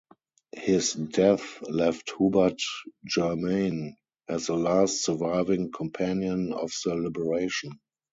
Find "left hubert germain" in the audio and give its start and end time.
1.61-3.97